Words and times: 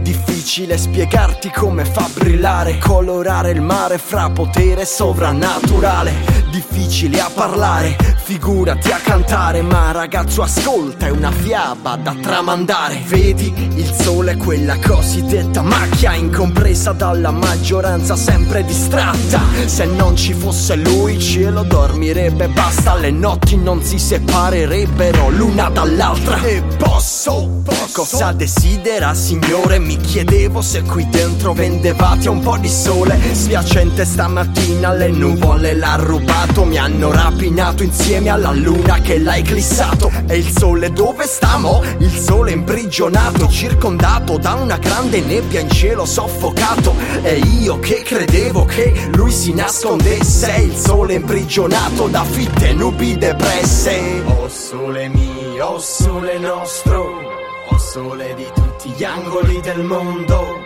difficile 0.00 0.78
spiegarti 0.78 1.50
come 1.50 1.84
fa 1.84 2.08
brillare, 2.12 2.78
colorare 2.78 3.50
il 3.50 3.60
mare 3.60 3.98
fra 3.98 4.30
potere 4.30 4.84
sovrannaturale. 4.84 6.40
Difficile 6.50 7.20
a 7.20 7.30
parlare, 7.32 7.96
figurati 8.22 8.90
a 8.90 8.98
cantare, 8.98 9.62
ma 9.62 9.90
ragazzo 9.90 10.42
ascolta, 10.42 11.06
è 11.06 11.10
una 11.10 11.30
fiaba 11.30 11.96
da 11.96 12.14
tramandare. 12.14 13.02
Vedi 13.06 13.52
il 13.76 13.90
sole, 13.92 14.36
quella 14.36 14.78
cosiddetta 14.78 15.62
macchia, 15.62 16.14
incompresa 16.14 16.92
dalla 16.92 17.30
maggioranza 17.30 18.16
sempre 18.16 18.64
distratta. 18.64 19.40
Se 19.64 19.84
non 19.86 20.16
ci 20.16 20.34
fosse 20.34 20.76
lui, 20.76 21.18
cielo 21.18 21.62
dormirebbe, 21.62 22.48
basta, 22.48 22.96
le 22.96 23.10
notti 23.10 23.56
non 23.56 23.82
si 23.82 23.98
separerebbero 23.98 25.30
l'una 25.30 25.70
dall'altra. 25.70 26.40
E 26.42 26.62
posso, 26.76 27.62
posso. 27.64 27.92
cosa 27.92 28.32
desidera, 28.32 29.14
signore? 29.14 29.71
Mi 29.78 29.96
chiedevo 29.96 30.60
se 30.62 30.82
qui 30.82 31.06
dentro 31.08 31.52
vendevate 31.52 32.28
un 32.28 32.40
po' 32.40 32.56
di 32.58 32.68
sole. 32.68 33.18
Sfiacente 33.32 34.04
stamattina, 34.04 34.92
le 34.92 35.08
nuvole 35.08 35.74
l'ha 35.74 35.96
rubato, 35.96 36.64
mi 36.64 36.78
hanno 36.78 37.10
rapinato 37.10 37.82
insieme 37.82 38.28
alla 38.28 38.52
luna 38.52 39.00
che 39.00 39.18
l'ha 39.18 39.36
eclissato. 39.36 40.10
E 40.26 40.36
il 40.36 40.48
sole 40.48 40.92
dove 40.92 41.26
stiamo? 41.26 41.82
Il 41.98 42.10
sole 42.10 42.52
imprigionato, 42.52 43.48
circondato 43.48 44.38
da 44.38 44.54
una 44.54 44.76
grande 44.76 45.20
nebbia 45.20 45.60
in 45.60 45.70
cielo 45.70 46.04
soffocato. 46.04 46.94
E 47.22 47.38
io 47.38 47.78
che 47.78 48.02
credevo 48.04 48.64
che 48.64 49.08
lui 49.12 49.30
si 49.30 49.52
nascondesse, 49.52 50.52
il 50.62 50.76
sole 50.76 51.14
imprigionato 51.14 52.08
da 52.08 52.24
fitte 52.24 52.72
nubi 52.72 53.16
depresse. 53.16 54.22
Oh 54.26 54.48
sole 54.48 55.08
mio, 55.08 55.66
oh 55.66 55.78
sole 55.78 56.38
nostro, 56.38 57.41
sole 57.82 58.34
di 58.34 58.46
tutti 58.54 58.90
gli 58.90 59.04
angoli 59.04 59.60
del 59.60 59.82
mondo. 59.82 60.60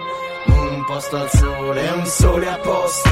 Un 0.46 0.84
posto 0.86 1.16
al 1.16 1.30
sole, 1.30 1.88
un 1.88 2.06
sole 2.06 2.48
a 2.48 2.58
posto. 2.58 3.10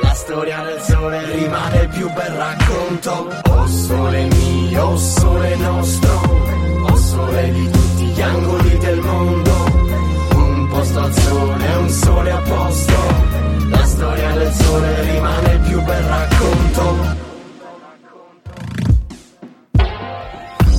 La 0.00 0.14
storia 0.14 0.62
del 0.62 0.80
sole 0.80 1.36
rimane 1.36 1.80
il 1.82 1.88
più 1.88 2.10
bel 2.12 2.32
racconto. 2.32 3.28
Oh 3.50 3.66
sole 3.66 4.24
mio, 4.24 4.84
oh 4.84 4.96
sole 4.96 5.56
nostro, 5.56 6.20
oh 6.90 6.96
sole 6.96 7.52
di 7.52 7.70
tutti 7.70 8.04
gli 8.06 8.22
angoli 8.22 8.67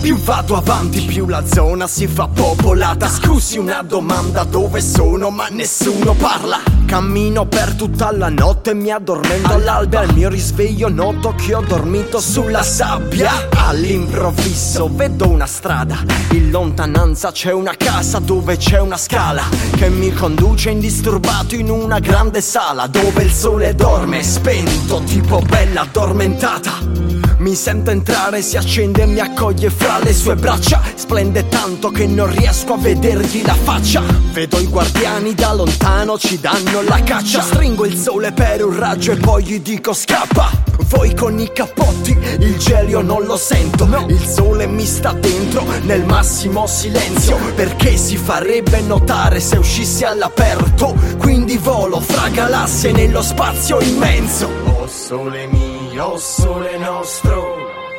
Più 0.02 0.17
vado 0.19 0.55
avanti, 0.55 1.02
più 1.02 1.28
la 1.28 1.44
zona 1.45 1.86
si 1.86 2.08
fa 2.08 2.28
popolata. 2.28 3.09
Scusi 3.09 3.58
una 3.58 3.81
domanda 3.81 4.45
dove 4.45 4.80
sono, 4.81 5.30
ma 5.30 5.47
nessuno 5.50 6.14
parla. 6.14 6.61
Cammino 6.86 7.45
per 7.45 7.73
tutta 7.73 8.09
la 8.11 8.30
notte, 8.30 8.73
mi 8.73 8.92
addormento 8.92 9.52
all'alba. 9.52 10.00
Al 10.00 10.14
mio 10.14 10.30
risveglio 10.30 10.88
noto 10.89 11.36
che 11.36 11.53
ho 11.53 11.61
dormito 11.61 12.22
sulla 12.22 12.64
sabbia. 12.64 13.50
All'improvviso 13.53 14.89
vedo 14.89 15.27
una 15.27 15.45
strada. 15.45 15.97
In 16.31 16.50
lontananza 16.50 17.31
c'è 17.33 17.52
una 17.52 17.75
casa 17.75 18.20
dove 18.20 18.55
c'è 18.55 18.80
una 18.80 18.97
scala 18.97 19.44
che 19.75 19.89
mi 19.89 20.14
conduce 20.14 20.70
indisturbato 20.70 21.55
in 21.55 21.70
una 21.70 22.00
grande 22.00 22.39
sala 22.39 22.88
dove 22.88 23.23
il 23.23 23.31
sole 23.31 23.75
dorme 23.75 24.23
spento, 24.23 25.02
tipo 25.03 25.42
bella 25.42 25.81
addormentata. 25.81 27.19
Mi 27.40 27.56
sento 27.56 27.90
entrare, 27.90 28.42
si 28.42 28.58
accende 28.58 29.04
e 29.04 29.05
mi 29.05 29.22
accoglie 29.22 29.70
fra 29.70 29.98
le 30.00 30.14
sue 30.14 30.36
braccia. 30.36 30.82
Splende 30.94 31.48
tanto 31.48 31.89
che 31.89 32.05
non 32.05 32.30
riesco 32.30 32.73
a 32.73 32.77
vedergli 32.77 33.45
la 33.45 33.54
faccia. 33.54 34.04
Vedo 34.33 34.60
i 34.60 34.66
guardiani 34.66 35.33
da 35.33 35.54
lontano, 35.54 36.17
ci 36.17 36.38
danno 36.38 36.82
la 36.82 37.00
caccia. 37.02 37.42
Stringo 37.42 37.86
il 37.86 37.95
sole 37.95 38.33
per 38.33 38.66
un 38.66 38.77
raggio 38.77 39.14
e 39.14 39.16
poi 39.16 39.45
gli 39.45 39.61
dico 39.61 39.94
scappa. 39.94 40.52
Voi 40.89 41.16
con 41.16 41.39
i 41.39 41.50
cappotti, 41.54 42.17
il 42.39 42.58
gelio 42.58 43.00
non 43.00 43.23
lo 43.23 43.38
sento. 43.38 43.88
Il 44.08 44.26
sole 44.26 44.67
mi 44.67 44.86
sta 44.86 45.14
dentro 45.14 45.66
nel 45.83 46.04
massimo 46.04 46.67
silenzio. 46.67 47.38
Perché 47.56 47.95
si 47.95 48.17
farebbe 48.17 48.82
notare 48.82 49.39
se 49.39 49.56
uscissi 49.56 50.04
all'aperto. 50.04 50.94
Quindi 51.17 51.58
volo 51.58 52.02
fra 52.02 52.27
galassie 52.27 52.92
nello 52.92 53.21
spazio 53.21 53.80
immenso. 53.80 54.50
Oh 54.66 54.88
sole 54.88 55.48
mio 55.48 55.69
o 56.02 56.17
sole 56.17 56.77
nostro, 56.77 57.58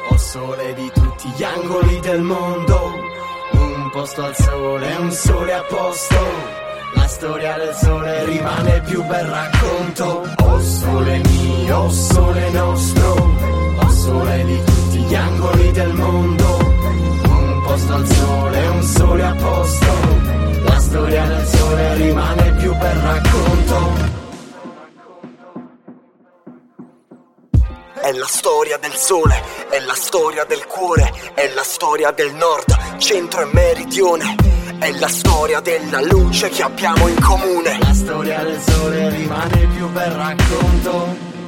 o 0.09 0.17
sole 0.17 0.75
di 0.75 0.91
tutti 0.93 1.29
gli 1.37 1.43
angoli 1.43 2.01
del 2.01 2.23
mondo. 2.23 2.93
Un 3.53 3.91
posto 3.91 4.25
al 4.25 4.35
sole, 4.35 4.95
un 4.97 5.11
sole 5.11 5.53
a 5.53 5.63
posto. 5.63 6.19
La 6.95 7.07
storia 7.07 7.57
del 7.57 7.75
sole 7.75 8.25
rimane 8.25 8.81
più 8.83 9.05
bel 9.05 9.27
racconto. 9.27 10.27
O 10.45 10.61
sole 10.61 11.21
mio, 11.29 11.77
o 11.77 11.91
sole 11.91 12.51
nostro, 12.51 13.00
È 28.11 28.13
la 28.13 28.27
storia 28.27 28.77
del 28.77 28.97
sole, 28.97 29.41
è 29.71 29.79
la 29.87 29.95
storia 29.95 30.43
del 30.45 30.67
cuore, 30.67 31.13
è 31.33 31.49
la 31.55 31.63
storia 31.63 32.11
del 32.11 32.35
nord, 32.35 32.99
centro 32.99 33.43
e 33.43 33.49
meridione. 33.53 34.35
È 34.81 34.91
la 34.99 35.07
storia 35.07 35.61
della 35.61 36.01
luce 36.01 36.49
che 36.49 36.65
abbiamo 36.65 37.07
in 37.07 37.21
comune. 37.21 37.79
La 37.79 37.95
storia 37.95 38.43
del 38.43 38.61
sole 38.61 39.11
rimane 39.11 39.65
più 39.77 39.89
bel 39.91 40.11
racconto. 40.11 41.40